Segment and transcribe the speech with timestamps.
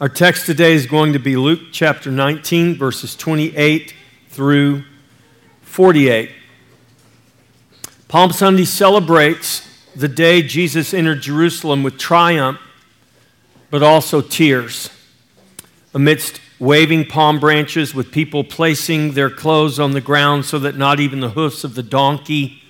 [0.00, 3.94] Our text today is going to be Luke chapter 19, verses 28
[4.28, 4.82] through
[5.60, 6.32] 48.
[8.08, 12.58] Palm Sunday celebrates the day Jesus entered Jerusalem with triumph,
[13.70, 14.90] but also tears.
[15.94, 20.98] Amidst waving palm branches, with people placing their clothes on the ground so that not
[20.98, 22.60] even the hoofs of the donkey,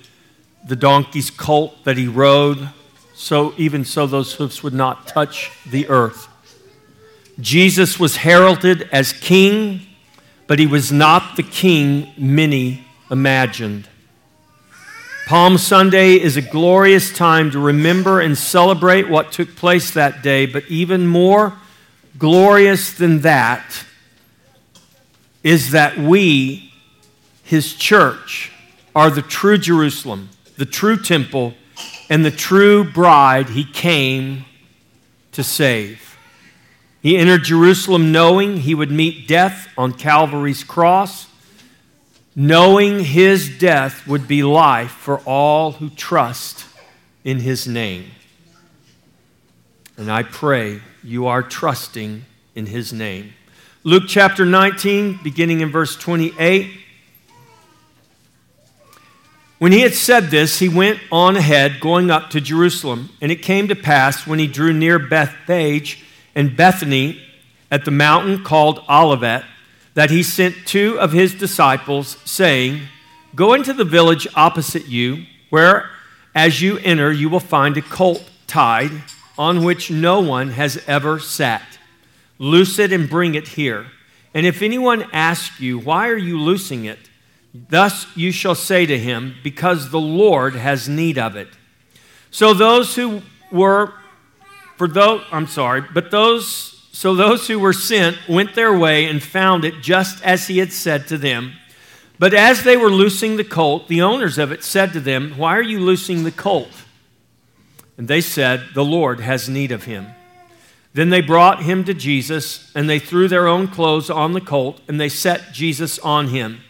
[0.68, 2.68] the donkey's colt that he rode,
[3.14, 6.29] so even so those hoofs would not touch the earth.
[7.41, 9.83] Jesus was heralded as king,
[10.47, 13.88] but he was not the king many imagined.
[15.27, 20.45] Palm Sunday is a glorious time to remember and celebrate what took place that day,
[20.45, 21.55] but even more
[22.19, 23.84] glorious than that
[25.42, 26.73] is that we,
[27.42, 28.53] his church,
[28.95, 31.55] are the true Jerusalem, the true temple,
[32.09, 34.45] and the true bride he came
[35.33, 36.13] to save.
[37.04, 41.27] He entered Jerusalem knowing he would meet death on Calvary's cross,
[42.34, 46.64] knowing his death would be life for all who trust
[47.22, 48.06] in his name.
[49.98, 52.24] And I pray you are trusting
[52.55, 53.34] in his name.
[53.83, 56.72] Luke chapter 19, beginning in verse 28.
[59.58, 63.11] When he had said this, he went on ahead, going up to Jerusalem.
[63.20, 66.00] And it came to pass, when he drew near Bethphage,
[66.34, 67.20] and Bethany
[67.70, 69.44] at the mountain called Olivet
[69.94, 72.82] that he sent two of his disciples, saying,
[73.34, 75.90] Go into the village opposite you, where
[76.34, 78.90] as you enter you will find a colt tied
[79.38, 81.78] on which no one has ever sat.
[82.38, 83.86] Loose it and bring it here.
[84.32, 86.98] And if anyone asks you, Why are you loosing it?
[87.52, 91.48] Thus you shall say to him, Because the Lord has need of it.
[92.30, 93.94] So those who were
[94.77, 99.22] for those, I'm sorry, but those, so those who were sent went their way and
[99.22, 101.53] found it just as he had said to them.
[102.19, 105.57] But as they were loosing the colt, the owners of it said to them, Why
[105.57, 106.70] are you loosing the colt?
[107.96, 110.07] And they said, The Lord has need of him.
[110.92, 114.80] Then they brought him to Jesus, and they threw their own clothes on the colt,
[114.86, 116.61] and they set Jesus on him.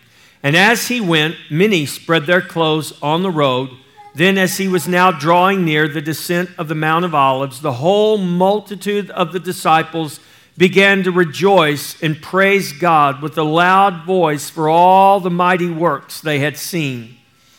[0.43, 3.71] And as he went, many spread their clothes on the road.
[4.15, 7.73] Then, as he was now drawing near the descent of the Mount of Olives, the
[7.73, 10.21] whole multitude of the disciples
[10.57, 16.21] began to rejoice and praise God with a loud voice for all the mighty works
[16.21, 17.17] they had seen,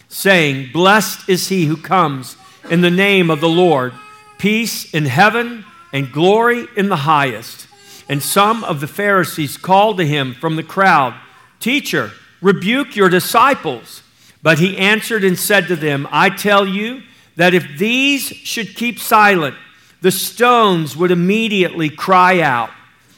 [0.07, 2.37] saying, Blessed is he who comes
[2.69, 3.93] in the name of the Lord,
[4.37, 7.67] peace in heaven and glory in the highest.
[8.07, 11.15] And some of the Pharisees called to him from the crowd,
[11.59, 12.11] Teacher,
[12.41, 14.03] rebuke your disciples.
[14.45, 17.01] But he answered and said to them, I tell you
[17.35, 19.55] that if these should keep silent,
[20.01, 22.69] the stones would immediately cry out.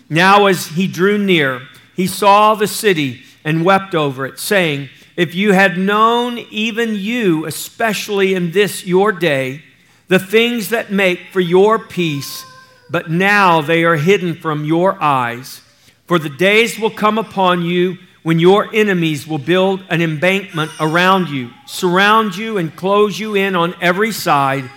[0.09, 1.63] Now, as he drew near,
[1.97, 7.45] he saw the city and wept over it, saying, If you had known, even you,
[7.45, 9.63] especially in this your day,
[10.07, 12.45] the things that make for your peace,
[12.89, 15.59] but now they are hidden from your eyes.
[16.05, 21.29] For the days will come upon you when your enemies will build an embankment around
[21.29, 24.69] you, surround you, and close you in on every side,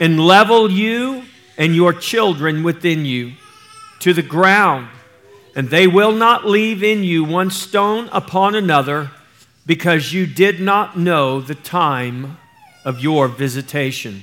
[0.00, 1.24] and level you
[1.56, 3.32] and your children within you
[4.00, 4.86] to the ground.
[5.56, 9.10] And they will not leave in you one stone upon another,
[9.64, 12.36] because you did not know the time
[12.84, 14.20] of your visitation.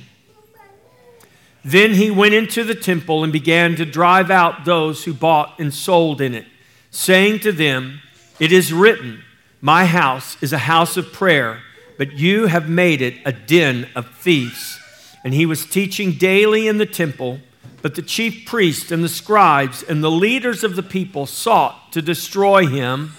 [1.65, 5.73] Then he went into the temple and began to drive out those who bought and
[5.73, 6.45] sold in it,
[6.91, 8.01] saying to them,
[8.39, 9.23] it is written,
[9.61, 11.61] My house is a house of prayer,
[11.97, 14.79] but you have made it a den of thieves.
[15.23, 17.39] And he was teaching daily in the temple,
[17.81, 22.01] but the chief priests and the scribes and the leaders of the people sought to
[22.01, 23.13] destroy him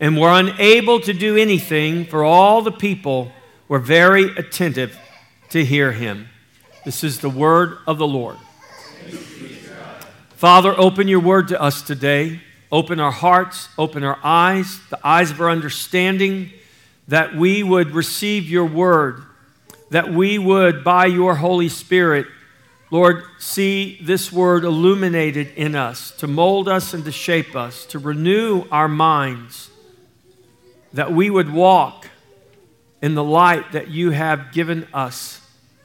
[0.00, 3.32] and were unable to do anything, for all the people
[3.68, 4.98] were very attentive
[5.50, 6.28] to hear him.
[6.84, 8.36] This is the word of the Lord.
[10.36, 12.40] Father, open your word to us today.
[12.70, 16.50] Open our hearts, open our eyes, the eyes of our understanding,
[17.08, 19.22] that we would receive your word,
[19.90, 22.26] that we would, by your Holy Spirit,
[22.90, 27.98] Lord, see this word illuminated in us to mold us and to shape us, to
[27.98, 29.70] renew our minds,
[30.92, 32.08] that we would walk
[33.00, 35.40] in the light that you have given us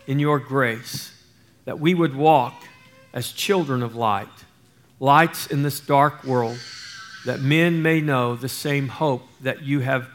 [0.07, 1.13] in your grace,
[1.65, 2.53] that we would walk
[3.13, 4.27] as children of light
[5.03, 6.57] lights in this dark world,
[7.25, 10.07] that men may know the same hope that you have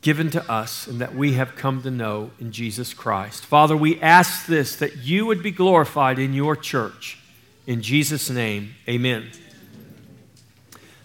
[0.00, 3.44] given to us and that we have come to know in Jesus Christ.
[3.44, 7.18] Father, we ask this that you would be glorified in your church.
[7.66, 9.30] In Jesus' name, amen.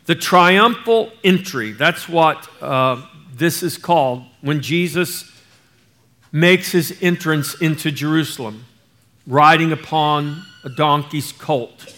[0.06, 5.30] The triumphal entry, that's what uh, this is called when Jesus
[6.31, 8.63] makes his entrance into Jerusalem,
[9.27, 11.93] riding upon a donkey's colt.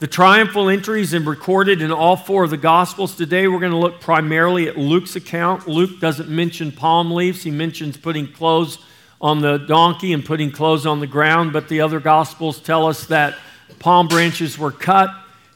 [0.00, 3.14] The triumphal entries are recorded in all four of the Gospels.
[3.14, 5.68] Today we're going to look primarily at Luke's account.
[5.68, 8.78] Luke doesn't mention palm leaves, he mentions putting clothes
[9.20, 13.08] on the donkey and putting clothes on the ground, but the other Gospels tell us
[13.08, 13.36] that
[13.78, 15.10] palm branches were cut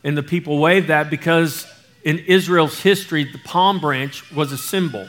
[0.04, 1.66] and the people waved that because
[2.02, 5.08] in Israel's history, the palm branch was a symbol.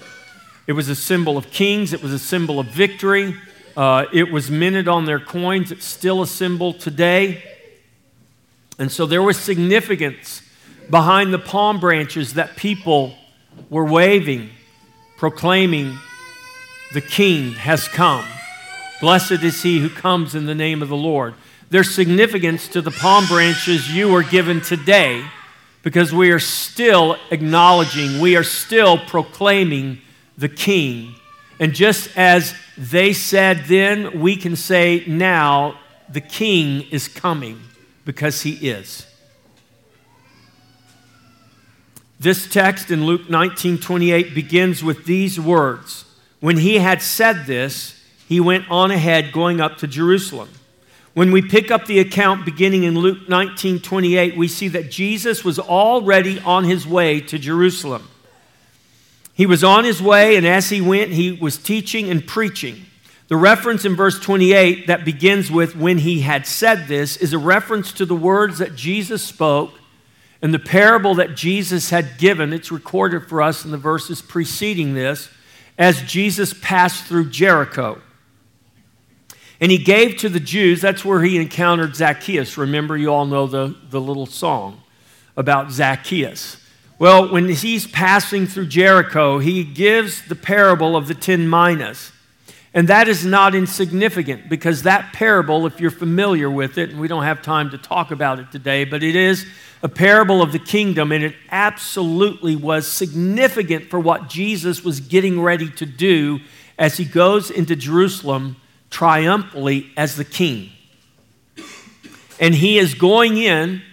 [0.65, 3.35] It was a symbol of kings, it was a symbol of victory,
[3.75, 5.73] uh, it was minted on their coins.
[5.73, 7.43] It's still a symbol today.
[8.77, 10.41] And so there was significance
[10.89, 13.15] behind the palm branches that people
[13.69, 14.49] were waving,
[15.17, 15.97] proclaiming,
[16.93, 18.25] The King has come.
[19.01, 21.35] Blessed is he who comes in the name of the Lord.
[21.69, 25.25] There's significance to the palm branches you are given today
[25.83, 30.01] because we are still acknowledging, we are still proclaiming
[30.37, 31.15] the King.
[31.59, 35.79] And just as they said then, we can say now,
[36.09, 37.59] the King is coming
[38.05, 39.07] because he is.
[42.19, 46.05] This text in Luke 19 28 begins with these words
[46.39, 50.49] When he had said this, he went on ahead, going up to Jerusalem.
[51.13, 55.43] When we pick up the account beginning in Luke 19 28, we see that Jesus
[55.43, 58.07] was already on his way to Jerusalem.
[59.33, 62.85] He was on his way, and as he went, he was teaching and preaching.
[63.27, 67.39] The reference in verse 28 that begins with, when he had said this, is a
[67.39, 69.73] reference to the words that Jesus spoke
[70.41, 72.53] and the parable that Jesus had given.
[72.53, 75.29] It's recorded for us in the verses preceding this
[75.77, 77.99] as Jesus passed through Jericho.
[79.59, 82.57] And he gave to the Jews, that's where he encountered Zacchaeus.
[82.57, 84.83] Remember, you all know the, the little song
[85.35, 86.57] about Zacchaeus.
[86.99, 92.11] Well, when he's passing through Jericho, he gives the parable of the ten minas.
[92.75, 97.07] And that is not insignificant because that parable, if you're familiar with it, and we
[97.07, 99.45] don't have time to talk about it today, but it is
[99.81, 105.41] a parable of the kingdom, and it absolutely was significant for what Jesus was getting
[105.41, 106.41] ready to do
[106.77, 108.57] as he goes into Jerusalem
[108.89, 110.69] triumphantly as the king.
[112.41, 113.83] And he is going in,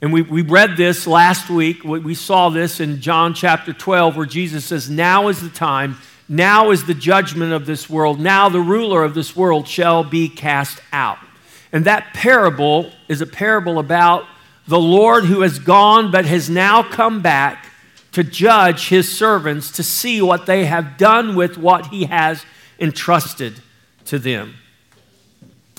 [0.00, 1.82] and we, we read this last week.
[1.82, 5.98] We saw this in John chapter 12, where Jesus says, Now is the time
[6.30, 8.20] now is the judgment of this world.
[8.20, 11.18] Now the ruler of this world shall be cast out.
[11.72, 14.26] And that parable is a parable about
[14.68, 17.66] the Lord who has gone but has now come back
[18.12, 22.44] to judge his servants to see what they have done with what he has
[22.78, 23.60] entrusted
[24.04, 24.54] to them.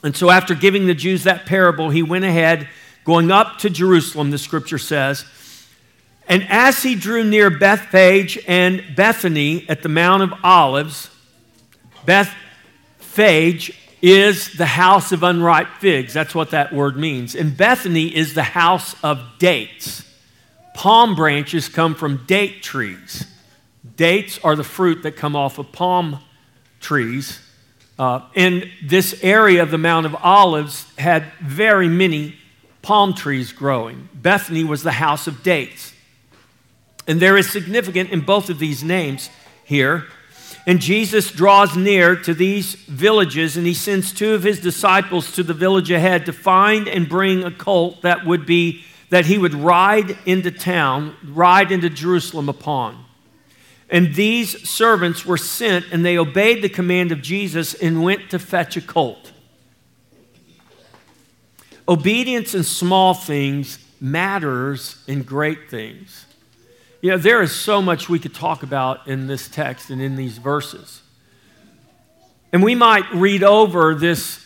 [0.03, 2.67] And so, after giving the Jews that parable, he went ahead,
[3.05, 5.23] going up to Jerusalem, the scripture says,
[6.27, 11.09] and as he drew near Bethphage and Bethany at the Mount of Olives,
[12.05, 16.13] Bethphage is the house of unripe figs.
[16.13, 17.35] That's what that word means.
[17.35, 20.07] And Bethany is the house of dates.
[20.73, 23.27] Palm branches come from date trees.
[23.95, 26.19] Dates are the fruit that come off of palm
[26.79, 27.39] trees.
[27.99, 32.35] Uh, and this area of the Mount of Olives had very many
[32.81, 34.09] palm trees growing.
[34.13, 35.93] Bethany was the house of dates.
[37.11, 39.29] And there is significant in both of these names
[39.65, 40.05] here.
[40.65, 45.43] And Jesus draws near to these villages and he sends two of his disciples to
[45.43, 49.53] the village ahead to find and bring a colt that would be that he would
[49.53, 53.03] ride into town, ride into Jerusalem upon.
[53.89, 58.39] And these servants were sent and they obeyed the command of Jesus and went to
[58.39, 59.33] fetch a colt.
[61.89, 66.27] Obedience in small things matters in great things.
[67.01, 70.15] You know, there is so much we could talk about in this text and in
[70.15, 71.01] these verses.
[72.53, 74.45] And we might read over this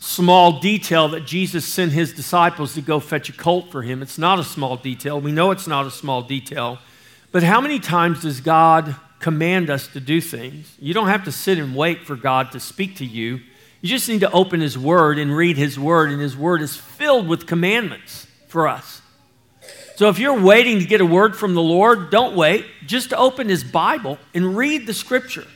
[0.00, 4.00] small detail that Jesus sent his disciples to go fetch a colt for him.
[4.00, 5.20] It's not a small detail.
[5.20, 6.78] We know it's not a small detail.
[7.30, 10.74] But how many times does God command us to do things?
[10.80, 13.40] You don't have to sit and wait for God to speak to you.
[13.82, 16.74] You just need to open His Word and read His Word, and His Word is
[16.74, 19.01] filled with commandments for us.
[19.96, 22.64] So if you're waiting to get a word from the Lord, don't wait.
[22.86, 25.46] Just open His Bible and read the Scripture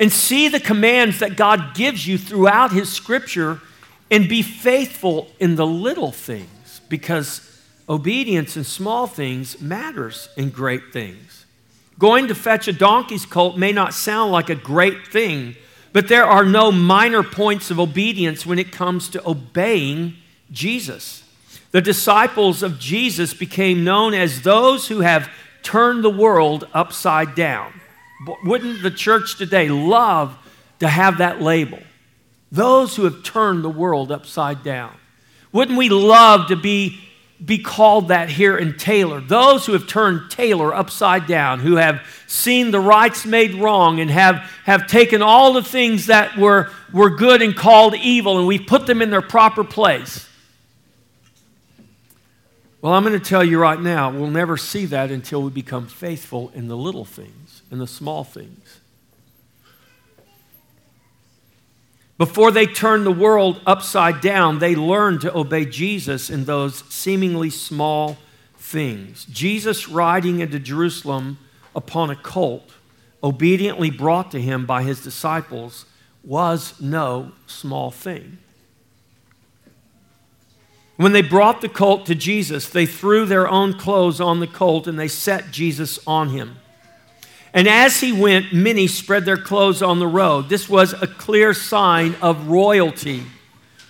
[0.00, 3.60] and see the commands that God gives you throughout His Scripture
[4.10, 7.44] and be faithful in the little things because
[7.88, 11.46] obedience in small things matters in great things.
[11.98, 15.56] Going to fetch a donkey's colt may not sound like a great thing,
[15.92, 20.14] but there are no minor points of obedience when it comes to obeying
[20.50, 21.24] Jesus.
[21.70, 25.30] The disciples of Jesus became known as those who have
[25.62, 27.72] turned the world upside down.
[28.44, 30.36] Wouldn't the church today love
[30.80, 31.80] to have that label?
[32.50, 34.94] Those who have turned the world upside down.
[35.52, 36.98] Wouldn't we love to be,
[37.44, 39.20] be called that here in Taylor?
[39.20, 44.10] Those who have turned Taylor upside down, who have seen the rights made wrong and
[44.10, 48.58] have, have taken all the things that were, were good and called evil and we
[48.58, 50.27] put them in their proper place.
[52.80, 55.88] Well, I'm going to tell you right now, we'll never see that until we become
[55.88, 58.80] faithful in the little things, in the small things.
[62.18, 67.50] Before they turned the world upside down, they learned to obey Jesus in those seemingly
[67.50, 68.16] small
[68.56, 69.24] things.
[69.24, 71.38] Jesus riding into Jerusalem
[71.74, 72.74] upon a colt,
[73.24, 75.84] obediently brought to him by his disciples,
[76.22, 78.38] was no small thing.
[80.98, 84.88] When they brought the colt to Jesus, they threw their own clothes on the colt
[84.88, 86.56] and they set Jesus on him.
[87.54, 90.48] And as he went, many spread their clothes on the road.
[90.48, 93.22] This was a clear sign of royalty.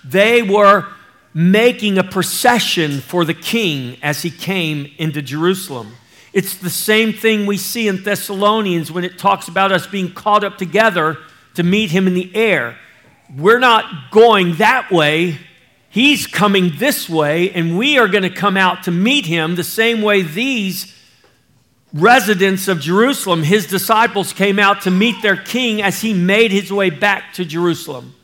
[0.04, 0.86] They were
[1.32, 5.94] making a procession for the king as he came into Jerusalem.
[6.34, 10.44] It's the same thing we see in Thessalonians when it talks about us being caught
[10.44, 11.16] up together
[11.54, 12.76] to meet him in the air.
[13.34, 15.38] We're not going that way
[15.90, 19.64] He's coming this way, and we are going to come out to meet him the
[19.64, 20.94] same way these
[21.94, 26.70] residents of Jerusalem, his disciples, came out to meet their king as he made his
[26.70, 28.14] way back to Jerusalem.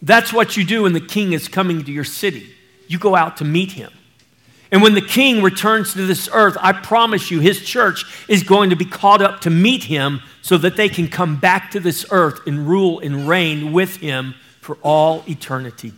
[0.00, 2.48] That's what you do when the king is coming to your city.
[2.86, 3.92] You go out to meet him.
[4.70, 8.70] And when the king returns to this earth, I promise you, his church is going
[8.70, 12.06] to be caught up to meet him so that they can come back to this
[12.10, 14.34] earth and rule and reign with him
[14.68, 15.94] for all eternity.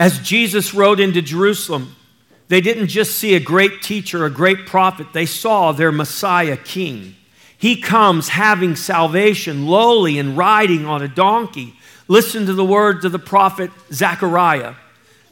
[0.00, 1.94] As Jesus rode into Jerusalem,
[2.48, 7.14] they didn't just see a great teacher, a great prophet, they saw their Messiah king.
[7.56, 11.74] He comes having salvation, lowly and riding on a donkey.
[12.08, 14.74] Listen to the words of the prophet Zechariah.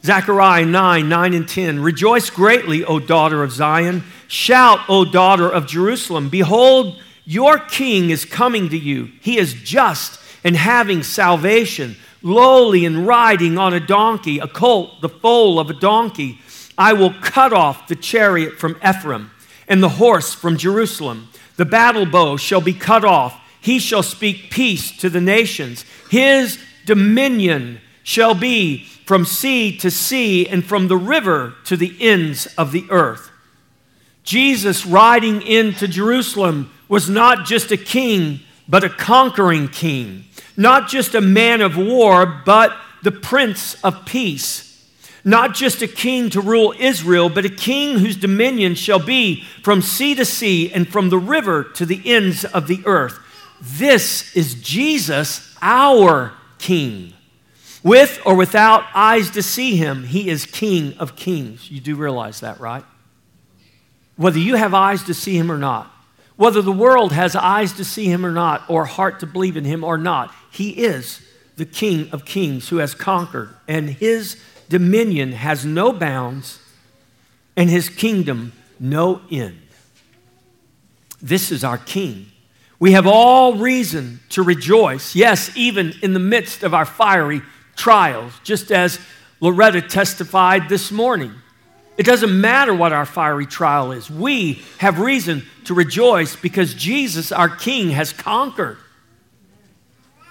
[0.05, 1.81] Zechariah 9, 9 and 10.
[1.81, 4.03] Rejoice greatly, O daughter of Zion.
[4.29, 6.29] Shout, O daughter of Jerusalem.
[6.29, 9.09] Behold, your king is coming to you.
[9.21, 15.09] He is just and having salvation, lowly and riding on a donkey, a colt, the
[15.09, 16.39] foal of a donkey.
[16.77, 19.31] I will cut off the chariot from Ephraim
[19.67, 21.29] and the horse from Jerusalem.
[21.55, 23.39] The battle bow shall be cut off.
[23.61, 25.85] He shall speak peace to the nations.
[26.09, 32.47] His dominion shall be from sea to sea and from the river to the ends
[32.57, 33.31] of the earth.
[34.23, 40.25] Jesus riding into Jerusalem was not just a king, but a conquering king.
[40.55, 42.71] Not just a man of war, but
[43.01, 44.87] the prince of peace.
[45.25, 49.81] Not just a king to rule Israel, but a king whose dominion shall be from
[49.81, 53.17] sea to sea and from the river to the ends of the earth.
[53.59, 57.13] This is Jesus, our king.
[57.81, 61.71] With or without eyes to see him, he is king of kings.
[61.71, 62.85] You do realize that, right?
[64.15, 65.89] Whether you have eyes to see him or not,
[66.35, 69.65] whether the world has eyes to see him or not, or heart to believe in
[69.65, 71.21] him or not, he is
[71.57, 76.59] the King of kings who has conquered, and his dominion has no bounds,
[77.55, 79.61] and his kingdom no end.
[81.21, 82.27] This is our King.
[82.79, 87.41] We have all reason to rejoice, yes, even in the midst of our fiery
[87.75, 88.99] trials, just as
[89.39, 91.33] Loretta testified this morning.
[91.97, 94.09] It doesn't matter what our fiery trial is.
[94.09, 98.77] We have reason to rejoice because Jesus, our King, has conquered.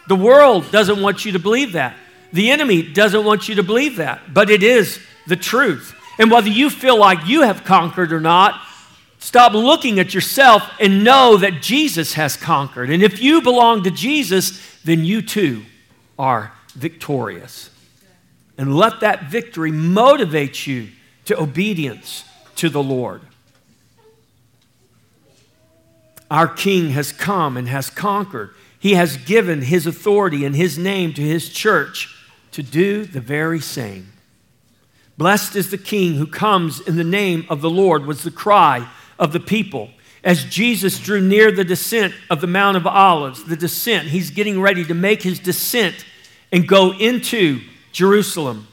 [0.08, 1.96] The world doesn't want you to believe that.
[2.32, 5.94] The enemy doesn't want you to believe that, but it is the truth.
[6.18, 8.60] And whether you feel like you have conquered or not,
[9.18, 12.90] stop looking at yourself and know that Jesus has conquered.
[12.90, 15.62] And if you belong to Jesus, then you too
[16.18, 17.70] are victorious.
[18.58, 20.88] And let that victory motivate you
[21.26, 22.24] to obedience
[22.56, 23.22] to the Lord.
[26.30, 28.54] Our King has come and has conquered.
[28.78, 32.16] He has given his authority and his name to his church
[32.52, 34.12] to do the very same.
[35.18, 38.88] Blessed is the King who comes in the name of the Lord, was the cry
[39.18, 39.90] of the people.
[40.24, 44.60] As Jesus drew near the descent of the Mount of Olives, the descent, he's getting
[44.60, 46.04] ready to make his descent
[46.50, 47.60] and go into
[47.92, 48.68] Jerusalem.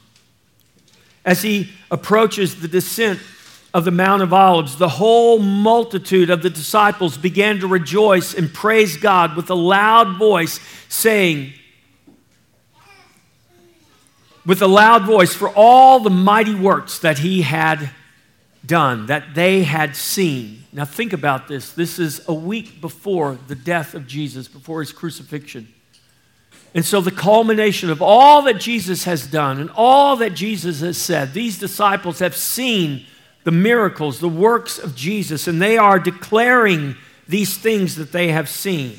[1.25, 3.19] As he approaches the descent
[3.73, 8.51] of the Mount of Olives, the whole multitude of the disciples began to rejoice and
[8.53, 11.53] praise God with a loud voice, saying,
[14.45, 17.91] with a loud voice for all the mighty works that he had
[18.65, 20.63] done, that they had seen.
[20.73, 21.71] Now, think about this.
[21.73, 25.73] This is a week before the death of Jesus, before his crucifixion.
[26.73, 30.97] And so, the culmination of all that Jesus has done and all that Jesus has
[30.97, 33.05] said, these disciples have seen
[33.43, 36.95] the miracles, the works of Jesus, and they are declaring
[37.27, 38.97] these things that they have seen.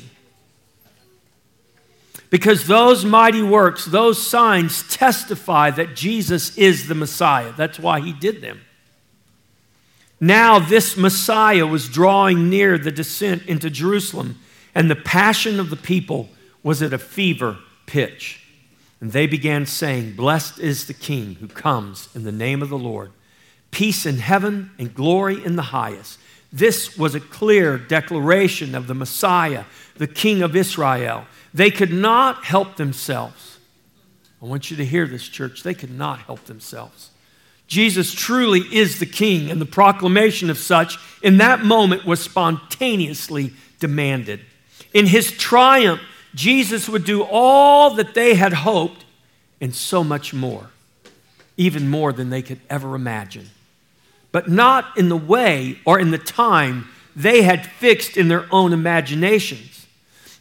[2.29, 7.53] Because those mighty works, those signs testify that Jesus is the Messiah.
[7.55, 8.61] That's why he did them.
[10.19, 14.39] Now, this Messiah was drawing near the descent into Jerusalem,
[14.73, 16.29] and the passion of the people
[16.63, 18.43] was at a fever pitch.
[18.99, 22.77] And they began saying, Blessed is the King who comes in the name of the
[22.77, 23.11] Lord.
[23.71, 26.19] Peace in heaven and glory in the highest.
[26.53, 29.63] This was a clear declaration of the Messiah,
[29.95, 31.25] the King of Israel.
[31.53, 33.57] They could not help themselves.
[34.41, 35.63] I want you to hear this, church.
[35.63, 37.11] They could not help themselves.
[37.67, 43.53] Jesus truly is the King, and the proclamation of such in that moment was spontaneously
[43.79, 44.41] demanded.
[44.93, 46.01] In his triumph,
[46.33, 49.05] Jesus would do all that they had hoped
[49.59, 50.69] and so much more,
[51.57, 53.49] even more than they could ever imagine.
[54.31, 58.71] But not in the way or in the time they had fixed in their own
[58.71, 59.85] imaginations.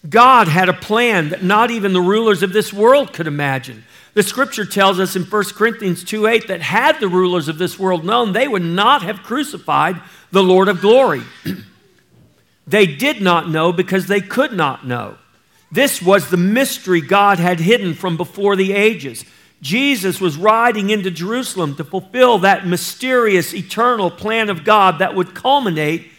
[0.08, 3.84] God had a plan that not even the rulers of this world could imagine.
[4.14, 7.78] The scripture tells us in 1 Corinthians 2 8 that had the rulers of this
[7.78, 11.22] world known, they would not have crucified the Lord of glory.
[12.66, 15.16] they did not know because they could not know.
[15.72, 19.24] This was the mystery God had hidden from before the ages.
[19.62, 25.34] Jesus was riding into Jerusalem to fulfill that mysterious eternal plan of God that would
[25.34, 26.10] culminate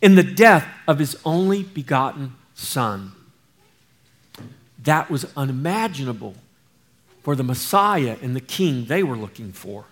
[0.00, 3.12] in the death of his only begotten Son.
[4.82, 6.34] That was unimaginable
[7.22, 9.84] for the Messiah and the King they were looking for.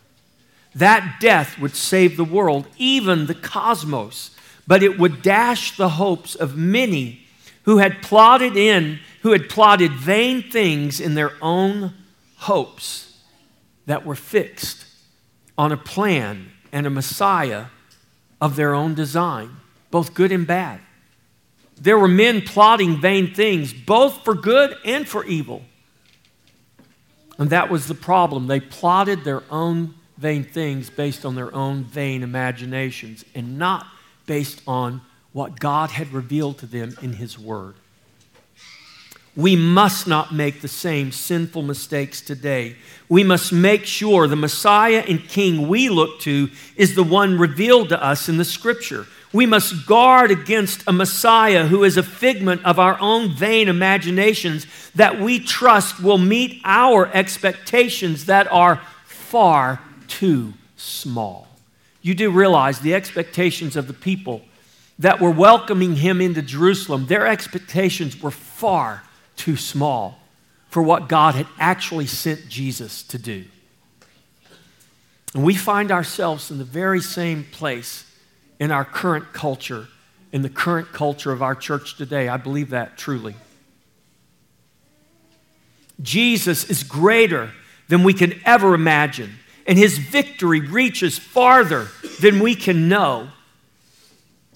[0.75, 4.31] That death would save the world, even the cosmos,
[4.67, 7.24] but it would dash the hopes of many
[7.65, 11.95] who had plotted in, who had plotted vain things in their own
[12.37, 13.19] hopes
[13.87, 14.87] that were fixed
[15.57, 17.67] on a plan and a Messiah
[18.41, 19.51] of their own design,
[19.91, 20.81] both good and bad.
[21.81, 25.63] There were men plotting vain things, both for good and for evil.
[27.39, 28.47] And that was the problem.
[28.47, 33.87] They plotted their own vain things based on their own vain imaginations and not
[34.27, 35.01] based on
[35.35, 37.75] what God had revealed to them in His Word.
[39.37, 42.77] We must not make the same sinful mistakes today.
[43.09, 47.89] We must make sure the Messiah and King we look to is the one revealed
[47.89, 49.09] to us in the Scripture.
[49.33, 54.69] We must guard against a Messiah who is a figment of our own vain imaginations
[54.95, 61.49] that we trust will meet our expectations that are far too small.
[62.03, 64.43] You do realize the expectations of the people
[64.99, 69.03] that were welcoming him into Jerusalem, their expectations were far
[69.37, 70.21] too small
[70.69, 73.45] for what God had actually sent Jesus to do.
[75.35, 78.05] And we find ourselves in the very same place
[78.61, 79.89] in our current culture,
[80.33, 82.29] in the current culture of our church today.
[82.29, 83.35] I believe that truly.
[86.01, 87.51] Jesus is greater
[87.89, 89.35] than we can ever imagine,
[89.67, 91.89] and his victory reaches farther
[92.21, 93.29] than we can know.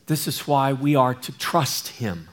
[0.08, 2.28] This is why we are to trust him.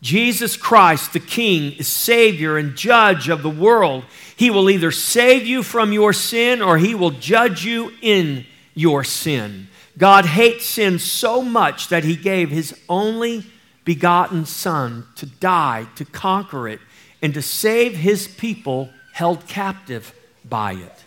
[0.00, 4.04] Jesus Christ, the King, is Savior and Judge of the world.
[4.36, 9.02] He will either save you from your sin or He will judge you in your
[9.02, 9.68] sin.
[9.96, 13.44] God hates sin so much that He gave His only
[13.84, 16.78] begotten Son to die, to conquer it,
[17.20, 21.04] and to save His people held captive by it.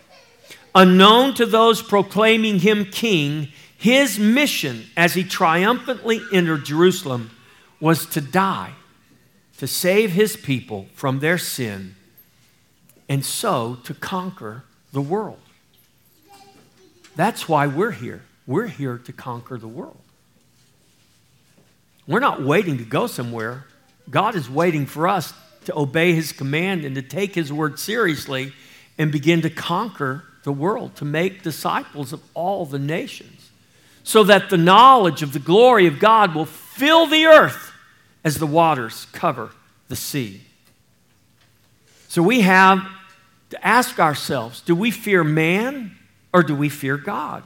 [0.74, 3.48] Unknown to those proclaiming Him King,
[3.82, 7.32] His mission as He triumphantly entered Jerusalem
[7.80, 8.74] was to die
[9.58, 11.96] to save his people from their sin
[13.08, 15.40] and so to conquer the world.
[17.16, 18.22] That's why we're here.
[18.46, 19.98] We're here to conquer the world.
[22.06, 23.66] We're not waiting to go somewhere.
[24.08, 28.52] God is waiting for us to obey his command and to take his word seriously
[28.96, 33.41] and begin to conquer the world, to make disciples of all the nations,
[34.04, 37.72] so that the knowledge of the glory of God will fill the earth
[38.24, 39.50] as the waters cover
[39.88, 40.40] the sea.
[42.08, 42.86] So we have
[43.50, 45.96] to ask ourselves do we fear man
[46.32, 47.42] or do we fear God?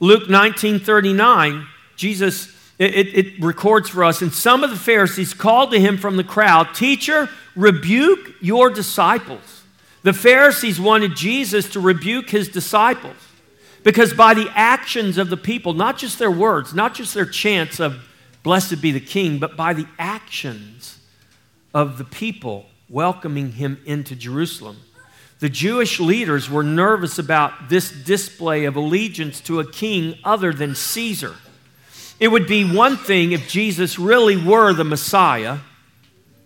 [0.00, 2.56] Luke 19 39, Jesus.
[2.78, 6.24] It, it, records for us, and some of the Pharisees called to him from the
[6.24, 9.64] crowd, Teacher, rebuke your disciples.
[10.02, 13.16] The Pharisees wanted Jesus to rebuke his disciples
[13.82, 17.80] because by the actions of the people, not just their words, not just their chants
[17.80, 18.06] of
[18.42, 20.98] blessed be the king, but by the actions
[21.74, 24.76] of the people welcoming him into Jerusalem.
[25.38, 30.74] The Jewish leaders were nervous about this display of allegiance to a king other than
[30.74, 31.34] Caesar.
[32.18, 35.58] It would be one thing if Jesus really were the Messiah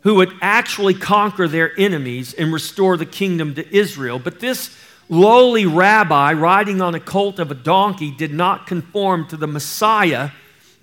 [0.03, 4.77] who would actually conquer their enemies and restore the kingdom to Israel, but this
[5.09, 10.31] lowly rabbi riding on a colt of a donkey did not conform to the Messiah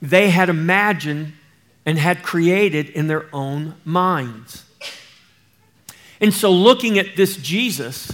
[0.01, 1.33] they had imagined
[1.85, 4.65] and had created in their own minds.
[6.19, 8.13] And so, looking at this Jesus,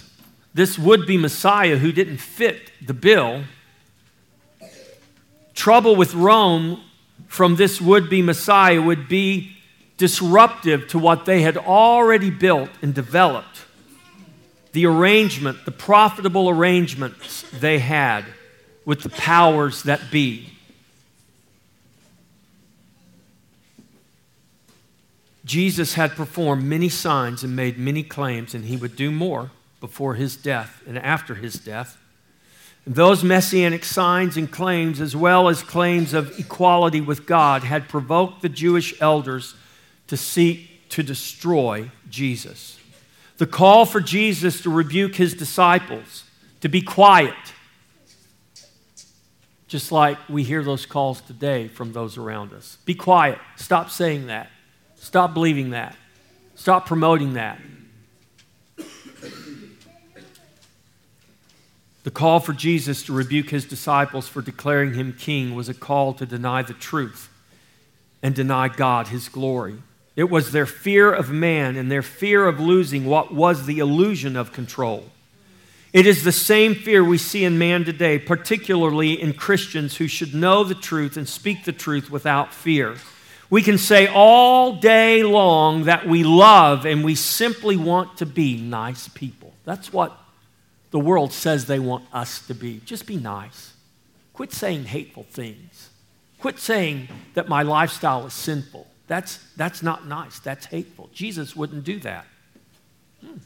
[0.54, 3.44] this would be Messiah who didn't fit the bill,
[5.54, 6.82] trouble with Rome
[7.28, 9.58] from this would be Messiah would be
[9.98, 13.66] disruptive to what they had already built and developed
[14.78, 18.24] the arrangement, the profitable arrangements they had
[18.86, 20.54] with the powers that be.
[25.44, 30.14] Jesus had performed many signs and made many claims, and he would do more before
[30.14, 31.98] his death and after his death.
[32.86, 37.90] And those messianic signs and claims, as well as claims of equality with God, had
[37.90, 39.56] provoked the Jewish elders
[40.06, 42.77] to seek to destroy Jesus
[43.38, 46.24] the call for Jesus to rebuke his disciples,
[46.62, 47.36] to be quiet,
[49.68, 52.78] just like we hear those calls today from those around us.
[52.86, 53.38] Be quiet.
[53.56, 54.50] Stop saying that.
[54.96, 55.96] Stop believing that.
[56.56, 57.60] Stop promoting that.
[62.04, 66.14] The call for Jesus to rebuke his disciples for declaring him king was a call
[66.14, 67.30] to deny the truth
[68.24, 69.84] and deny God his glory.
[70.18, 74.36] It was their fear of man and their fear of losing what was the illusion
[74.36, 75.06] of control.
[75.94, 80.34] It is the same fear we see in man today, particularly in Christians who should
[80.34, 82.96] know the truth and speak the truth without fear.
[83.52, 88.60] We can say all day long that we love and we simply want to be
[88.60, 89.54] nice people.
[89.66, 90.18] That's what
[90.90, 92.82] the world says they want us to be.
[92.86, 93.74] Just be nice.
[94.34, 95.92] Quit saying hateful things.
[96.40, 98.88] Quit saying that my lifestyle is sinful.
[99.08, 100.40] That's, that's not nice.
[100.40, 101.10] That's hateful.
[101.14, 102.26] Jesus wouldn't do that.
[103.22, 103.38] Hmm.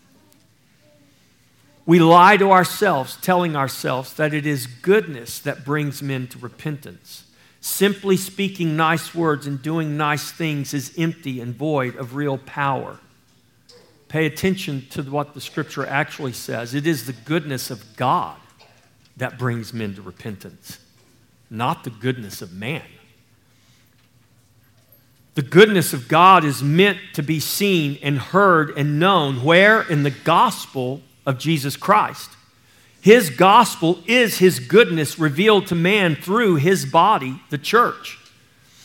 [1.86, 7.26] We lie to ourselves, telling ourselves that it is goodness that brings men to repentance.
[7.60, 13.00] Simply speaking nice words and doing nice things is empty and void of real power.
[14.08, 16.74] Pay attention to what the scripture actually says.
[16.74, 18.38] It is the goodness of God
[19.18, 20.80] that brings men to repentance,
[21.50, 22.84] not the goodness of man.
[25.34, 29.44] The goodness of God is meant to be seen and heard and known.
[29.44, 29.82] Where?
[29.82, 32.32] In the gospel of Jesus Christ.
[33.00, 38.20] His gospel is his goodness revealed to man through his body, the church.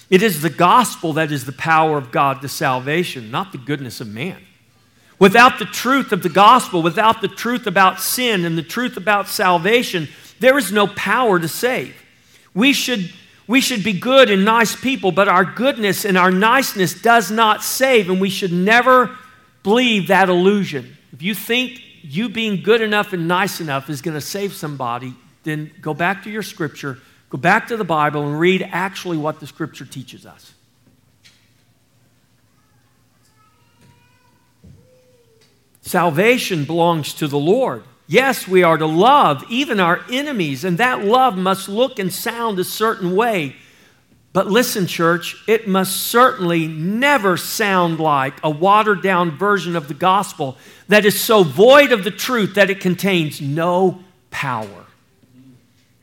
[0.09, 4.01] It is the gospel that is the power of God to salvation, not the goodness
[4.01, 4.39] of man.
[5.19, 9.29] Without the truth of the gospel, without the truth about sin and the truth about
[9.29, 11.95] salvation, there is no power to save.
[12.55, 13.11] We should
[13.47, 17.63] we should be good and nice people, but our goodness and our niceness does not
[17.63, 19.17] save, and we should never
[19.63, 20.97] believe that illusion.
[21.13, 25.15] If you think you being good enough and nice enough is going to save somebody,
[25.45, 26.99] then go back to your scripture,
[27.31, 30.53] go back to the Bible, and read actually what the scripture teaches us.
[35.83, 37.85] Salvation belongs to the Lord.
[38.09, 42.59] Yes, we are to love even our enemies, and that love must look and sound
[42.59, 43.57] a certain way.
[44.33, 49.95] But listen, church, it must certainly never sound like a watered down version of the
[49.95, 50.57] gospel
[50.89, 53.99] that is so void of the truth that it contains no
[54.31, 54.85] power.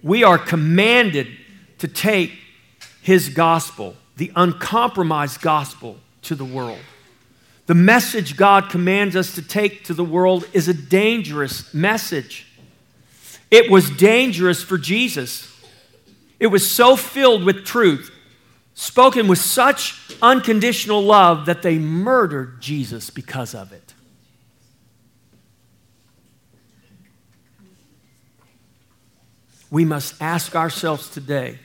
[0.02, 1.28] We are commanded
[1.78, 2.34] to take
[3.02, 6.80] his gospel, the uncompromised gospel, to the world.
[7.66, 12.46] The message God commands us to take to the world is a dangerous message.
[13.50, 15.50] It was dangerous for Jesus.
[16.40, 18.12] It was so filled with truth,
[18.74, 23.94] spoken with such unconditional love that they murdered Jesus because of it.
[29.72, 31.60] We must ask ourselves today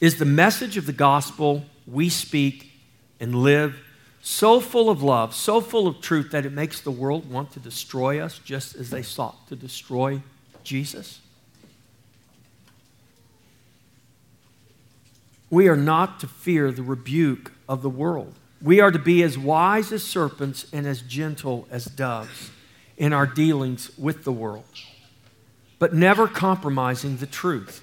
[0.00, 2.70] is the message of the gospel we speak
[3.18, 3.78] and live
[4.22, 7.60] so full of love, so full of truth that it makes the world want to
[7.60, 10.22] destroy us just as they sought to destroy
[10.62, 11.20] Jesus?
[15.48, 18.34] We are not to fear the rebuke of the world.
[18.62, 22.50] We are to be as wise as serpents and as gentle as doves.
[23.00, 24.62] in our dealings with the world,
[25.78, 27.82] but never compromising the truth.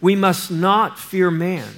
[0.00, 1.68] We must not fear man.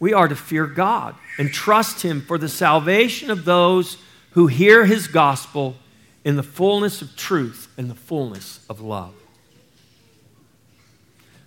[0.00, 3.96] We are to fear God and trust Him for the salvation of those
[4.32, 5.76] who hear His gospel
[6.24, 9.14] in the fullness of truth and the fullness of love.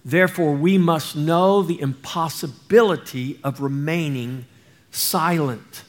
[0.04, 4.46] Therefore, we must know the impossibility of remaining
[4.90, 5.84] silent.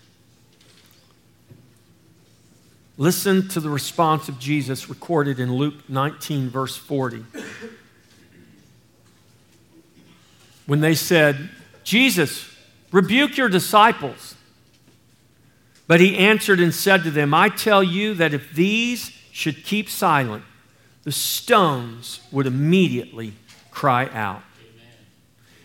[2.98, 7.24] Listen to the response of Jesus recorded in Luke 19, verse 40.
[10.66, 11.48] When they said,
[11.82, 12.51] Jesus,
[12.92, 14.36] rebuke your disciples.
[15.88, 19.90] But he answered and said to them, I tell you that if these should keep
[19.90, 20.44] silent,
[21.02, 23.32] the stones would immediately
[23.70, 24.42] cry out.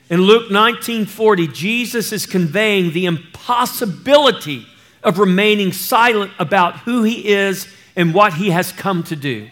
[0.10, 4.66] In Luke 19:40, Jesus is conveying the impossibility
[5.04, 9.50] of remaining silent about who he is and what he has come to do.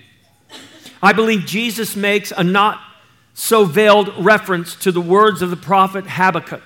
[1.03, 2.79] I believe Jesus makes a not
[3.33, 6.63] so veiled reference to the words of the prophet Habakkuk,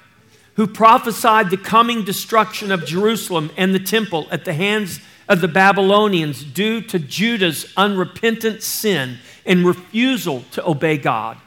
[0.60, 5.48] who prophesied the coming destruction of Jerusalem and the temple at the hands of the
[5.48, 11.38] Babylonians due to Judah's unrepentant sin and refusal to obey God.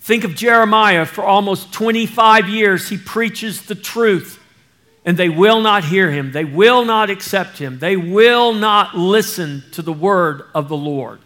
[0.00, 1.06] Think of Jeremiah.
[1.06, 4.42] For almost 25 years, he preaches the truth,
[5.04, 6.32] and they will not hear him.
[6.32, 7.78] They will not accept him.
[7.78, 11.20] They will not listen to the word of the Lord.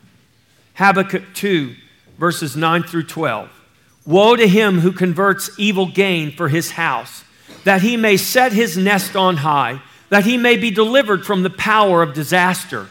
[0.74, 1.74] Habakkuk 2,
[2.18, 3.61] verses 9 through 12.
[4.04, 7.24] Woe to him who converts evil gain for his house,
[7.64, 11.50] that he may set his nest on high, that he may be delivered from the
[11.50, 12.88] power of disaster.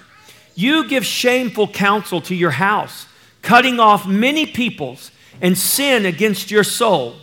[0.56, 3.08] You give shameful counsel to your house,
[3.42, 7.16] cutting off many peoples and sin against your soul.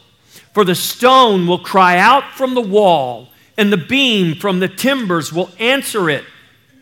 [0.52, 5.32] For the stone will cry out from the wall, and the beam from the timbers
[5.32, 6.24] will answer it.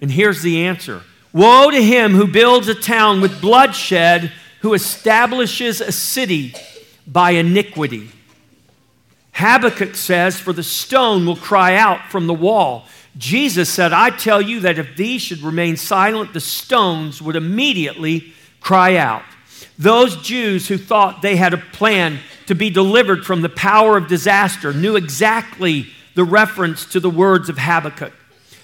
[0.01, 5.81] And here's the answer Woe to him who builds a town with bloodshed, who establishes
[5.81, 6.55] a city
[7.07, 8.11] by iniquity.
[9.33, 12.87] Habakkuk says, For the stone will cry out from the wall.
[13.19, 18.33] Jesus said, I tell you that if these should remain silent, the stones would immediately
[18.61, 19.23] cry out.
[19.79, 24.09] Those Jews who thought they had a plan to be delivered from the power of
[24.09, 28.13] disaster knew exactly the reference to the words of Habakkuk.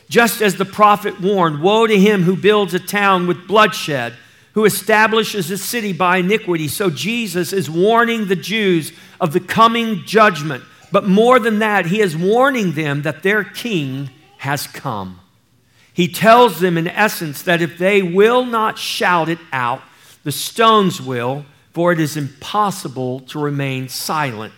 [0.09, 4.15] Just as the prophet warned, Woe to him who builds a town with bloodshed,
[4.55, 6.69] who establishes a city by iniquity.
[6.69, 10.65] So Jesus is warning the Jews of the coming judgment.
[10.91, 15.21] But more than that, he is warning them that their king has come.
[15.95, 19.83] He tells them, in essence, that if they will not shout it out,
[20.25, 24.53] the stones will, for it is impossible to remain silent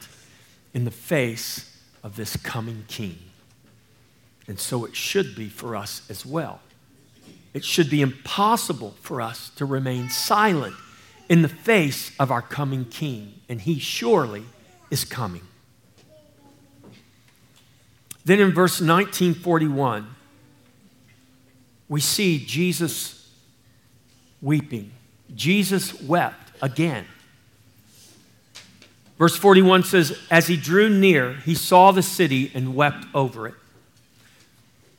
[0.72, 3.18] in the face of this coming king.
[4.46, 6.60] And so it should be for us as well.
[7.54, 10.74] It should be impossible for us to remain silent
[11.28, 14.44] in the face of our coming king, and he surely
[14.90, 15.42] is coming.
[18.24, 20.08] Then in verse 1941,
[21.88, 23.30] we see Jesus
[24.42, 24.90] weeping.
[25.34, 27.06] Jesus wept again.
[29.18, 33.54] Verse 41 says, As he drew near, he saw the city and wept over it.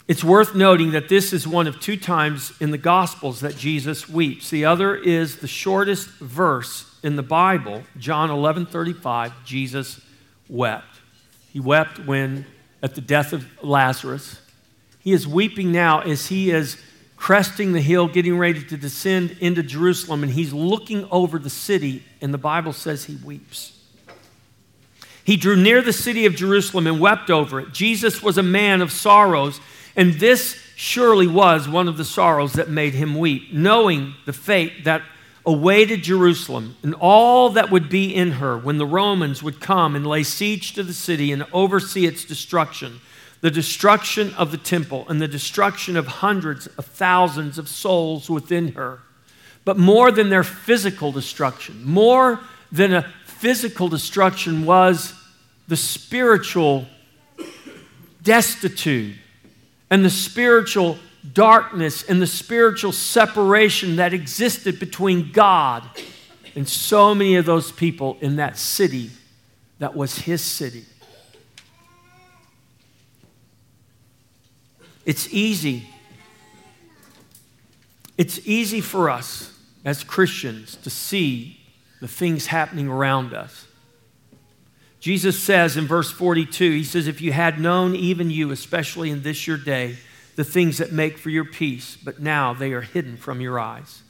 [0.08, 4.08] It's worth noting that this is one of two times in the Gospels that Jesus
[4.08, 4.52] weeps.
[4.52, 10.00] The other is the shortest verse in the Bible, John 11 35, Jesus
[10.48, 11.00] wept.
[11.52, 12.46] He wept when,
[12.84, 14.40] at the death of Lazarus.
[15.00, 16.78] He is weeping now as he is
[17.16, 22.04] cresting the hill, getting ready to descend into Jerusalem, and he's looking over the city,
[22.22, 23.80] and the Bible says he weeps.
[25.24, 27.72] He drew near the city of Jerusalem and wept over it.
[27.72, 29.60] Jesus was a man of sorrows,
[29.96, 34.84] and this surely was one of the sorrows that made him weep, knowing the fate
[34.84, 35.02] that
[35.46, 40.06] awaited Jerusalem and all that would be in her when the Romans would come and
[40.06, 43.00] lay siege to the city and oversee its destruction
[43.46, 48.72] the destruction of the temple and the destruction of hundreds of thousands of souls within
[48.72, 48.98] her.
[49.64, 52.40] But more than their physical destruction, more
[52.72, 55.14] than a physical destruction was
[55.68, 56.88] the spiritual
[58.24, 59.16] destitute
[59.90, 60.98] and the spiritual
[61.34, 65.84] darkness and the spiritual separation that existed between God
[66.56, 69.10] and so many of those people in that city
[69.80, 70.86] that was his city.
[75.06, 75.88] It's easy.
[78.18, 79.52] It's easy for us
[79.84, 81.60] as Christians to see
[82.02, 83.65] the things happening around us.
[85.06, 89.22] Jesus says in verse 42, He says, If you had known, even you, especially in
[89.22, 89.98] this your day,
[90.36, 94.02] the things that make for your peace, but now they are hidden from your eyes.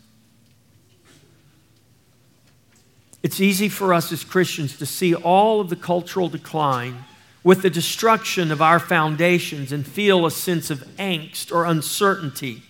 [3.21, 7.03] It's easy for us as Christians to see all of the cultural decline
[7.43, 12.63] with the destruction of our foundations and feel a sense of angst or uncertainty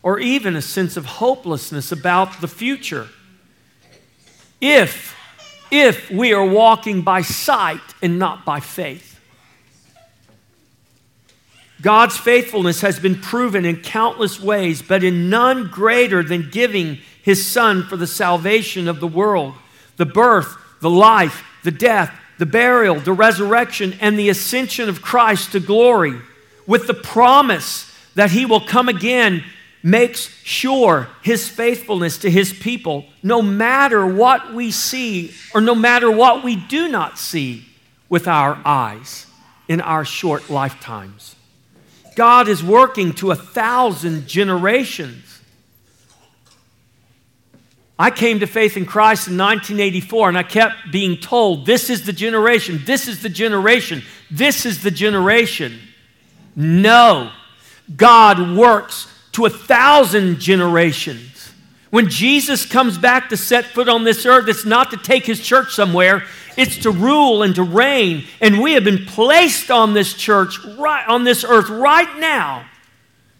[0.00, 3.08] or even a sense of hopelessness about the future.
[4.60, 5.16] If,
[5.70, 9.20] if we are walking by sight and not by faith.
[11.82, 17.44] God's faithfulness has been proven in countless ways, but in none greater than giving his
[17.44, 19.54] Son for the salvation of the world.
[19.96, 25.52] The birth, the life, the death, the burial, the resurrection, and the ascension of Christ
[25.52, 26.18] to glory,
[26.66, 29.44] with the promise that he will come again,
[29.84, 36.10] makes sure his faithfulness to his people, no matter what we see or no matter
[36.10, 37.62] what we do not see
[38.08, 39.26] with our eyes
[39.68, 41.36] in our short lifetimes.
[42.16, 45.40] God is working to a thousand generations.
[47.98, 52.06] I came to faith in Christ in 1984 and I kept being told, this is
[52.06, 55.78] the generation, this is the generation, this is the generation.
[56.56, 57.30] No,
[57.94, 61.52] God works to a thousand generations.
[61.90, 65.40] When Jesus comes back to set foot on this earth, it's not to take his
[65.40, 66.24] church somewhere,
[66.56, 68.24] it's to rule and to reign.
[68.40, 72.66] And we have been placed on this church, right on this earth right now,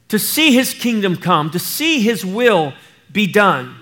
[0.08, 2.74] to see his kingdom come, to see his will
[3.10, 3.76] be done.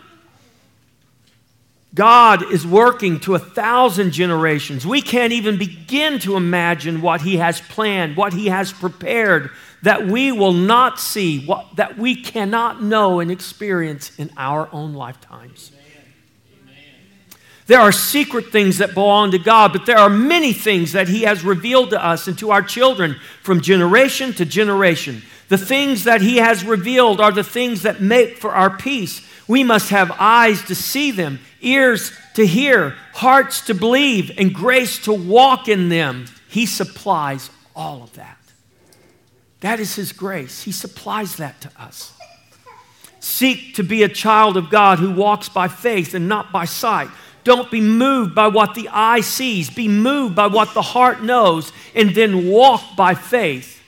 [1.94, 4.87] God is working to a thousand generations.
[4.87, 9.51] We can't even begin to imagine what He has planned, what He has prepared,
[9.83, 14.95] that we will not see, what, that we cannot know and experience in our own
[14.95, 15.73] lifetimes.
[17.66, 21.23] There are secret things that belong to God, but there are many things that He
[21.23, 25.23] has revealed to us and to our children from generation to generation.
[25.49, 29.27] The things that He has revealed are the things that make for our peace.
[29.47, 34.99] We must have eyes to see them, ears to hear, hearts to believe, and grace
[35.05, 36.27] to walk in them.
[36.49, 38.41] He supplies all of that.
[39.62, 40.62] That is His grace.
[40.62, 42.12] He supplies that to us.
[43.18, 47.09] Seek to be a child of God who walks by faith and not by sight
[47.44, 49.68] don't be moved by what the eye sees.
[49.68, 53.81] Be moved by what the heart knows and then walk by faith.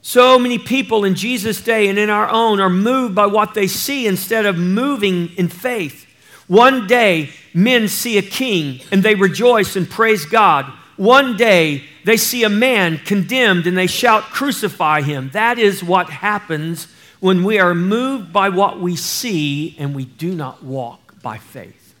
[0.00, 3.66] So many people in Jesus' day and in our own are moved by what they
[3.66, 6.06] see instead of moving in faith.
[6.46, 10.66] One day, men see a king and they rejoice and praise God.
[10.96, 15.30] One day, they see a man condemned and they shout, Crucify him.
[15.32, 16.86] That is what happens
[17.18, 21.96] when we are moved by what we see and we do not walk by faith.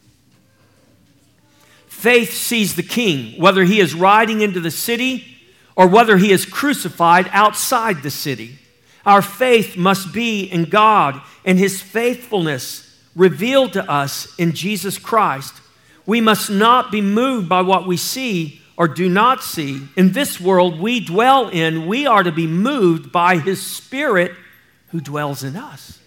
[1.88, 5.38] Faith sees the king, whether he is riding into the city
[5.74, 8.60] or whether he is crucified outside the city.
[9.04, 15.54] Our faith must be in God and his faithfulness revealed to us in Jesus Christ.
[16.06, 19.82] We must not be moved by what we see or do not see.
[19.96, 24.32] In this world we dwell in, we are to be moved by his Spirit
[24.88, 25.98] who dwells in us.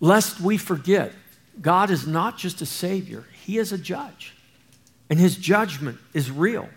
[0.00, 1.12] lest we forget,
[1.60, 4.34] God is not just a Savior, He is a judge.
[5.08, 6.68] And His judgment is real.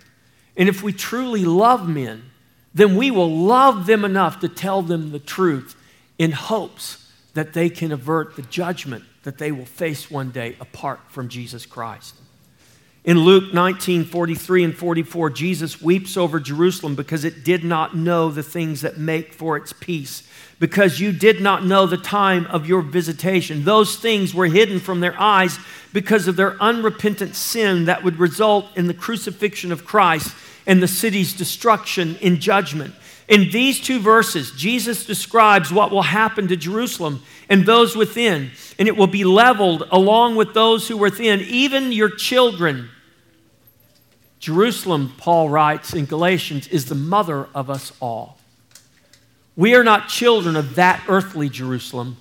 [0.56, 2.24] And if we truly love men,
[2.74, 5.76] then we will love them enough to tell them the truth
[6.18, 11.00] in hopes that they can avert the judgment that they will face one day apart
[11.08, 12.16] from Jesus Christ.
[13.04, 18.32] In Luke 19 43 and 44, Jesus weeps over Jerusalem because it did not know
[18.32, 22.68] the things that make for its peace because you did not know the time of
[22.68, 23.66] your visitation.
[23.66, 25.60] Those things were hidden from their eyes
[25.94, 30.88] because of their unrepentant sin that would result in the crucifixion of Christ and the
[30.88, 32.96] city's destruction in judgment.
[33.30, 38.88] In these two verses, Jesus describes what will happen to Jerusalem and those within, and
[38.88, 42.90] it will be leveled along with those who are within, even your children.
[44.40, 48.40] Jerusalem, Paul writes in Galatians, is the mother of us all.
[49.56, 52.18] We are not children of that earthly Jerusalem.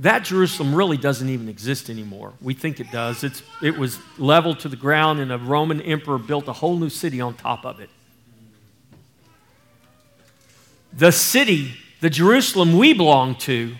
[0.00, 2.32] That Jerusalem really doesn't even exist anymore.
[2.40, 3.22] We think it does.
[3.22, 6.90] It's, it was leveled to the ground, and a Roman emperor built a whole new
[6.90, 7.88] city on top of it.
[10.92, 13.74] The city, the Jerusalem we belong to,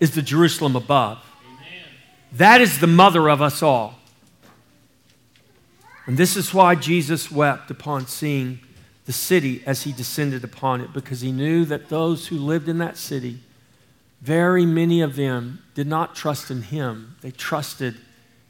[0.00, 1.18] is the Jerusalem above.
[1.44, 1.84] Amen.
[2.32, 3.98] That is the mother of us all.
[6.06, 8.60] And this is why Jesus wept upon seeing
[9.06, 12.78] the city as he descended upon it because he knew that those who lived in
[12.78, 13.38] that city,
[14.20, 17.16] very many of them did not trust in him.
[17.20, 17.96] They trusted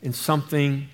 [0.02, 0.88] in something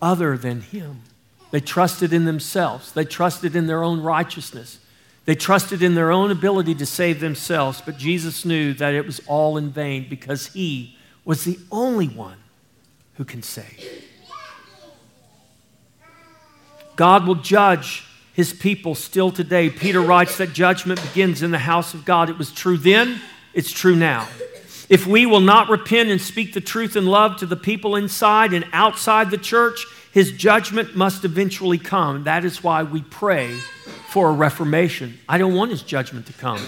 [0.00, 1.02] other than him.
[1.50, 4.78] They trusted in themselves, they trusted in their own righteousness.
[5.26, 9.20] They trusted in their own ability to save themselves, but Jesus knew that it was
[9.26, 12.38] all in vain because he was the only one
[13.14, 14.04] who can save.
[16.94, 18.04] God will judge
[18.34, 19.68] his people still today.
[19.68, 22.30] Peter writes that judgment begins in the house of God.
[22.30, 23.20] It was true then,
[23.52, 24.28] it's true now.
[24.88, 28.52] If we will not repent and speak the truth in love to the people inside
[28.52, 32.24] and outside the church, his judgment must eventually come.
[32.24, 33.58] That is why we pray
[34.16, 35.18] for a reformation.
[35.28, 36.58] I don't want his judgment to come.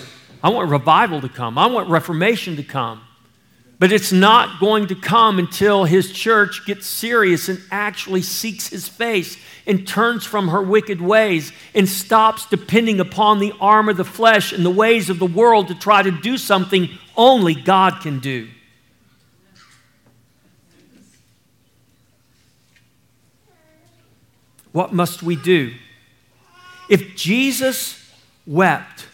[0.42, 1.56] I want revival to come.
[1.56, 3.00] I want reformation to come.
[3.78, 8.86] But it's not going to come until his church gets serious and actually seeks his
[8.86, 14.04] face and turns from her wicked ways and stops depending upon the arm of the
[14.04, 18.18] flesh and the ways of the world to try to do something only God can
[18.20, 18.50] do.
[24.72, 25.72] What must we do?
[26.88, 28.12] If Jesus
[28.46, 29.06] wept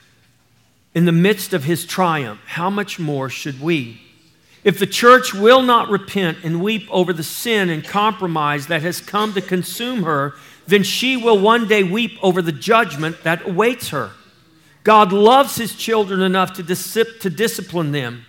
[0.95, 4.01] in the midst of his triumph, how much more should we?
[4.63, 9.01] If the church will not repent and weep over the sin and compromise that has
[9.01, 10.35] come to consume her,
[10.67, 14.13] then she will one day weep over the judgment that awaits her.
[14.83, 18.25] God loves his children enough to, dis- to discipline them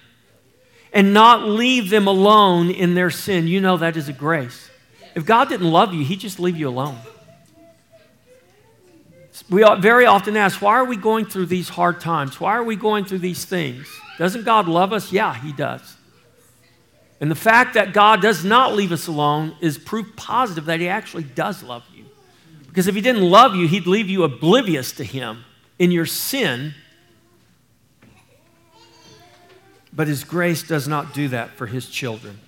[0.92, 3.48] and not leave them alone in their sin.
[3.48, 4.70] You know that is a grace.
[5.14, 6.98] If God didn't love you, he'd just leave you alone.
[9.50, 12.40] We very often ask, why are we going through these hard times?
[12.40, 13.88] Why are we going through these things?
[14.18, 15.12] Doesn't God love us?
[15.12, 15.98] Yeah, He does.
[17.20, 20.88] And the fact that God does not leave us alone is proof positive that He
[20.88, 22.06] actually does love you.
[22.68, 25.44] Because if He didn't love you, He'd leave you oblivious to Him
[25.80, 26.74] in your sin.
[29.92, 32.40] But His grace does not do that for His children.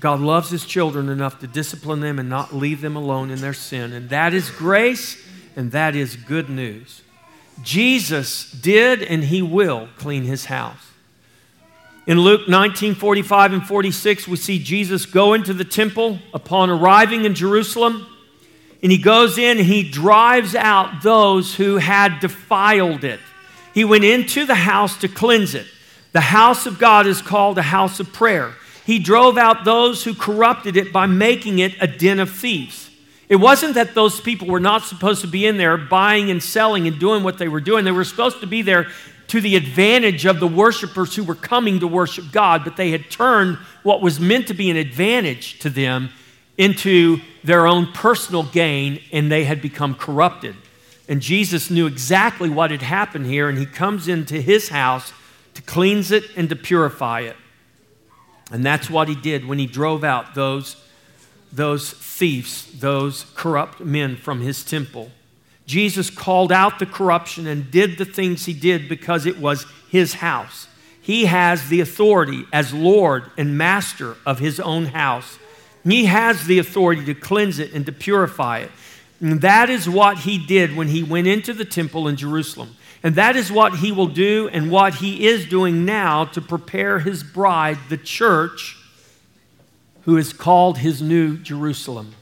[0.00, 3.54] God loves his children enough to discipline them and not leave them alone in their
[3.54, 3.92] sin.
[3.92, 5.16] And that is grace
[5.56, 7.02] and that is good news.
[7.62, 10.90] Jesus did and he will clean his house.
[12.06, 17.24] In Luke 19 45 and 46, we see Jesus go into the temple upon arriving
[17.24, 18.06] in Jerusalem.
[18.82, 23.18] And he goes in and he drives out those who had defiled it.
[23.74, 25.66] He went into the house to cleanse it.
[26.12, 28.54] The house of God is called a house of prayer.
[28.86, 32.88] He drove out those who corrupted it by making it a den of thieves.
[33.28, 36.86] It wasn't that those people were not supposed to be in there buying and selling
[36.86, 37.84] and doing what they were doing.
[37.84, 38.86] They were supposed to be there
[39.26, 43.10] to the advantage of the worshipers who were coming to worship God, but they had
[43.10, 46.10] turned what was meant to be an advantage to them
[46.56, 50.54] into their own personal gain and they had become corrupted.
[51.08, 55.12] And Jesus knew exactly what had happened here, and he comes into his house
[55.54, 57.36] to cleanse it and to purify it.
[58.50, 60.76] And that's what he did when he drove out those,
[61.52, 65.10] those thieves, those corrupt men from his temple.
[65.66, 70.14] Jesus called out the corruption and did the things he did because it was his
[70.14, 70.68] house.
[71.02, 75.38] He has the authority as Lord and master of his own house.
[75.84, 78.70] He has the authority to cleanse it and to purify it.
[79.20, 82.76] And that is what he did when he went into the temple in Jerusalem.
[83.06, 86.98] And that is what he will do and what he is doing now to prepare
[86.98, 88.76] his bride, the church,
[90.00, 92.16] who is called his new Jerusalem.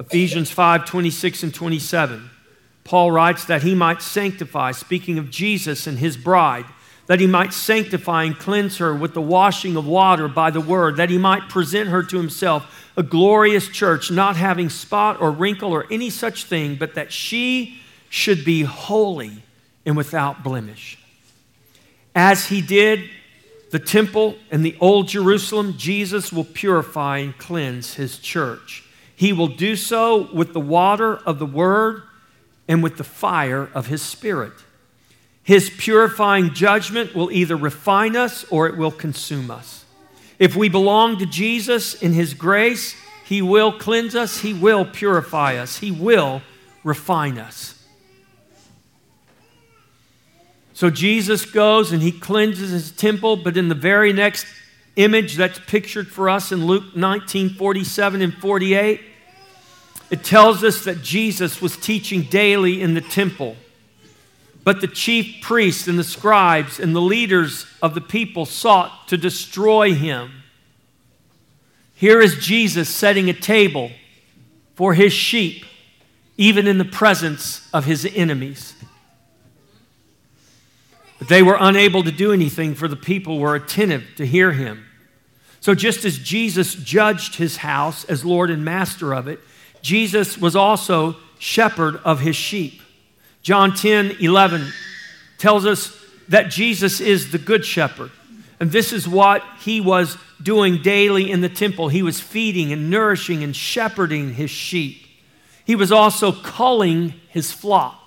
[0.00, 2.28] Ephesians 5 26 and 27.
[2.82, 6.66] Paul writes that he might sanctify, speaking of Jesus and his bride,
[7.06, 10.96] that he might sanctify and cleanse her with the washing of water by the word,
[10.96, 15.70] that he might present her to himself a glorious church, not having spot or wrinkle
[15.70, 19.42] or any such thing, but that she should be holy
[19.84, 20.98] and without blemish.
[22.14, 23.08] As he did
[23.70, 28.84] the temple and the old Jerusalem, Jesus will purify and cleanse his church.
[29.14, 32.02] He will do so with the water of the word
[32.68, 34.52] and with the fire of his spirit.
[35.42, 39.84] His purifying judgment will either refine us or it will consume us.
[40.38, 42.94] If we belong to Jesus in his grace,
[43.24, 46.42] he will cleanse us, he will purify us, he will
[46.84, 47.75] refine us.
[50.76, 54.44] So Jesus goes and he cleanses his temple, but in the very next
[54.96, 59.00] image that's pictured for us in Luke 19 47 and 48,
[60.10, 63.56] it tells us that Jesus was teaching daily in the temple.
[64.64, 69.16] But the chief priests and the scribes and the leaders of the people sought to
[69.16, 70.30] destroy him.
[71.94, 73.92] Here is Jesus setting a table
[74.74, 75.64] for his sheep,
[76.36, 78.74] even in the presence of his enemies.
[81.18, 84.86] But they were unable to do anything, for the people were attentive to hear him.
[85.60, 89.40] So, just as Jesus judged his house as Lord and master of it,
[89.82, 92.80] Jesus was also shepherd of his sheep.
[93.42, 94.72] John 10 11
[95.38, 95.96] tells us
[96.28, 98.10] that Jesus is the good shepherd.
[98.58, 101.88] And this is what he was doing daily in the temple.
[101.88, 105.06] He was feeding and nourishing and shepherding his sheep.
[105.64, 108.05] He was also culling his flock,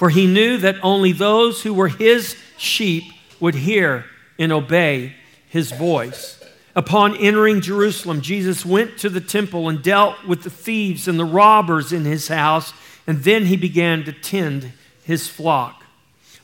[0.00, 3.04] for he knew that only those who were his sheep
[3.38, 4.06] would hear
[4.38, 5.14] and obey
[5.50, 6.42] his voice.
[6.74, 11.26] Upon entering Jerusalem, Jesus went to the temple and dealt with the thieves and the
[11.26, 12.72] robbers in his house,
[13.06, 14.72] and then he began to tend
[15.04, 15.84] his flock.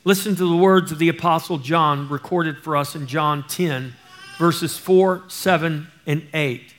[0.05, 3.95] Listen to the words of the Apostle John recorded for us in John 10,
[4.37, 6.75] verses 4, 7, and 8.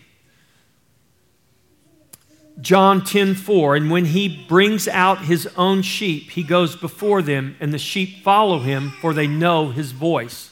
[2.60, 7.56] John 10 4, and when he brings out his own sheep, he goes before them,
[7.60, 10.50] and the sheep follow him, for they know his voice.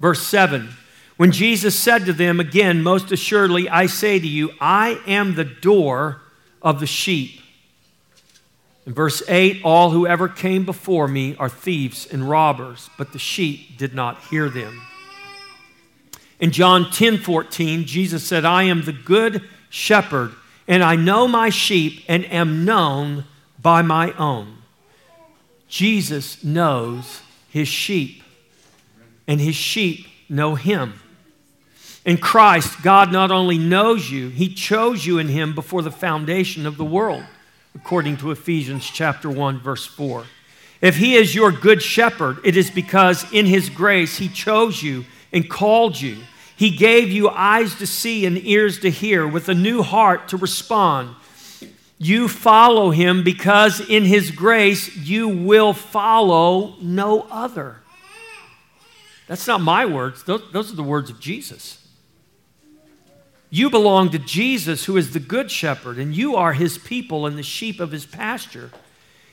[0.00, 0.70] Verse 7,
[1.18, 5.44] when Jesus said to them again, Most assuredly, I say to you, I am the
[5.44, 6.22] door
[6.62, 7.42] of the sheep.
[8.86, 13.18] In verse 8, all who ever came before me are thieves and robbers, but the
[13.18, 14.80] sheep did not hear them.
[16.40, 20.32] In John 10 14, Jesus said, I am the good shepherd
[20.70, 23.24] and I know my sheep and am known
[23.60, 24.58] by my own.
[25.66, 28.22] Jesus knows his sheep,
[29.26, 31.00] and his sheep know him.
[32.04, 36.64] In Christ, God not only knows you, he chose you in him before the foundation
[36.66, 37.24] of the world,
[37.74, 40.24] according to Ephesians chapter 1 verse 4.
[40.80, 45.04] If he is your good shepherd, it is because in his grace he chose you
[45.32, 46.18] and called you
[46.60, 50.36] he gave you eyes to see and ears to hear, with a new heart to
[50.36, 51.16] respond.
[51.96, 57.76] You follow him because in his grace you will follow no other.
[59.26, 61.82] That's not my words, those, those are the words of Jesus.
[63.48, 67.38] You belong to Jesus, who is the good shepherd, and you are his people and
[67.38, 68.70] the sheep of his pasture.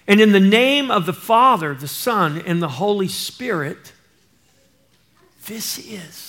[0.08, 3.92] And in the name of the Father, the Son, and the Holy Spirit,
[5.46, 6.27] this is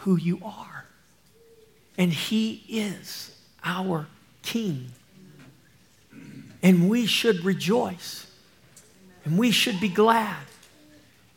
[0.00, 0.86] who you are.
[1.96, 4.06] And He is our
[4.42, 4.90] King.
[6.62, 8.26] And we should rejoice.
[9.24, 10.44] And we should be glad.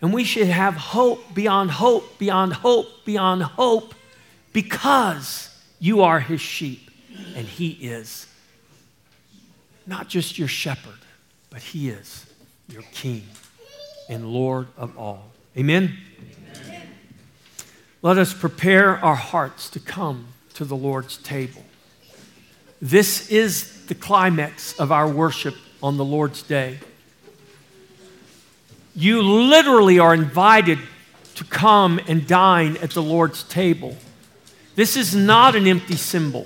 [0.01, 3.95] And we should have hope beyond hope, beyond hope, beyond hope,
[4.51, 5.49] because
[5.79, 6.91] you are His sheep
[7.35, 8.27] and He is
[9.85, 10.99] not just your shepherd,
[11.49, 12.25] but He is
[12.67, 13.23] your King
[14.09, 15.31] and Lord of all.
[15.57, 15.97] Amen.
[18.03, 20.25] Let us prepare our hearts to come
[20.55, 21.63] to the Lord's table.
[22.81, 26.79] This is the climax of our worship on the Lord's day.
[28.93, 30.79] You literally are invited
[31.35, 33.95] to come and dine at the Lord's table.
[34.75, 36.45] This is not an empty symbol.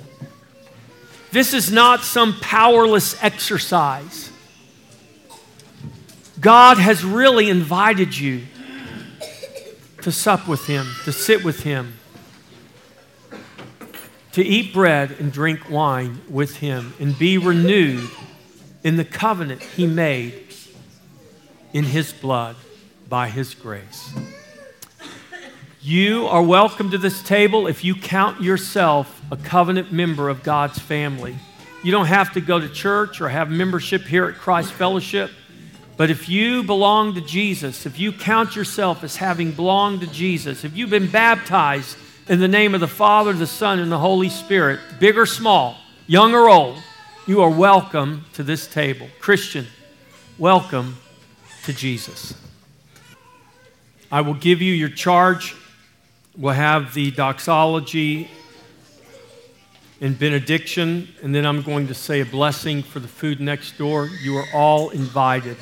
[1.32, 4.30] This is not some powerless exercise.
[6.40, 8.46] God has really invited you
[10.02, 11.94] to sup with him, to sit with him,
[14.32, 18.08] to eat bread and drink wine with him, and be renewed
[18.84, 20.54] in the covenant he made
[21.72, 22.56] in his blood
[23.08, 24.14] by his grace.
[25.80, 30.78] You are welcome to this table if you count yourself a covenant member of God's
[30.78, 31.36] family.
[31.82, 35.30] You don't have to go to church or have membership here at Christ Fellowship.
[35.98, 40.62] But if you belong to Jesus, if you count yourself as having belonged to Jesus,
[40.62, 44.28] if you've been baptized in the name of the Father, the Son, and the Holy
[44.28, 45.76] Spirit, big or small,
[46.06, 46.80] young or old,
[47.26, 49.08] you are welcome to this table.
[49.18, 49.66] Christian,
[50.38, 50.98] welcome
[51.64, 52.32] to Jesus.
[54.12, 55.56] I will give you your charge.
[56.36, 58.30] We'll have the doxology
[60.00, 64.08] and benediction, and then I'm going to say a blessing for the food next door.
[64.22, 65.56] You are all invited.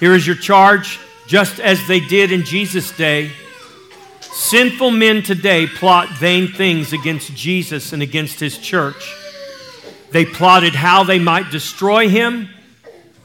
[0.00, 3.32] Here is your charge, just as they did in Jesus' day.
[4.20, 9.14] Sinful men today plot vain things against Jesus and against his church.
[10.12, 12.48] They plotted how they might destroy him,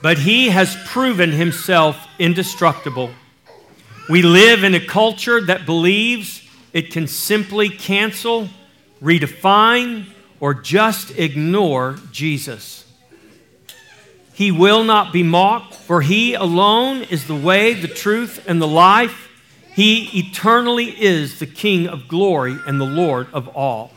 [0.01, 3.11] but he has proven himself indestructible.
[4.09, 6.41] We live in a culture that believes
[6.74, 8.49] it can simply cancel,
[9.01, 10.07] redefine,
[10.39, 12.83] or just ignore Jesus.
[14.34, 18.68] He will not be mocked, for he alone is the way, the truth, and the
[18.68, 19.30] life.
[19.76, 23.92] He eternally is the King of glory and the Lord of all.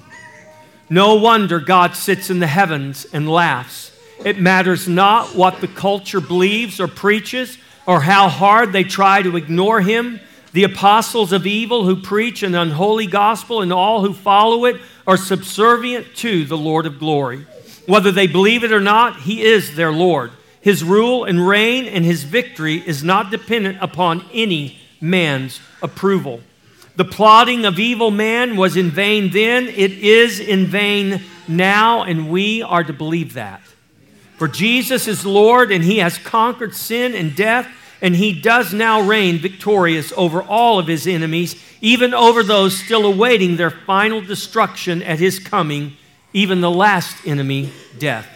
[0.88, 3.92] No wonder God sits in the heavens and laughs.
[4.24, 9.36] It matters not what the culture believes or preaches or how hard they try to
[9.36, 10.20] ignore him.
[10.52, 15.16] The apostles of evil who preach an unholy gospel and all who follow it are
[15.16, 17.46] subservient to the Lord of glory.
[17.86, 20.32] Whether they believe it or not, He is their Lord.
[20.60, 26.40] His rule and reign and His victory is not dependent upon any man's approval.
[26.96, 32.30] The plotting of evil man was in vain then, it is in vain now, and
[32.30, 33.60] we are to believe that.
[34.38, 37.68] For Jesus is Lord, and He has conquered sin and death
[38.02, 43.06] and he does now reign victorious over all of his enemies, even over those still
[43.06, 45.96] awaiting their final destruction at his coming,
[46.36, 48.28] even the last enemy, death.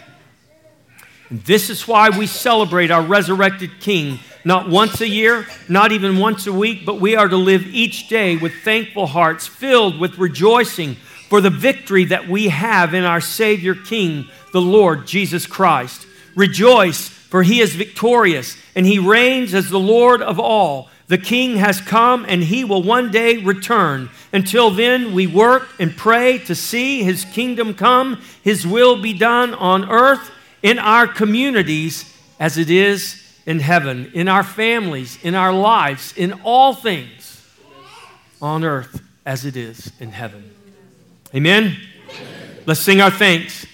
[1.29, 6.17] And this is why we celebrate our resurrected King, not once a year, not even
[6.17, 10.17] once a week, but we are to live each day with thankful hearts, filled with
[10.17, 10.95] rejoicing
[11.29, 16.07] for the victory that we have in our Savior King, the Lord Jesus Christ.
[16.35, 20.89] Rejoice for he is victorious and he reigns as the Lord of all.
[21.11, 24.09] The king has come and he will one day return.
[24.31, 29.53] Until then, we work and pray to see his kingdom come, his will be done
[29.55, 30.31] on earth,
[30.63, 36.31] in our communities as it is in heaven, in our families, in our lives, in
[36.45, 37.45] all things
[38.41, 40.49] on earth as it is in heaven.
[41.35, 41.75] Amen?
[42.65, 43.65] Let's sing our thanks.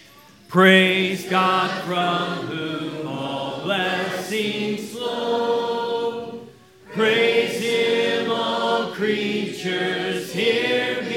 [0.47, 5.96] Praise God from whom all blessings flow.
[6.97, 11.16] Praise Him, all creatures here below.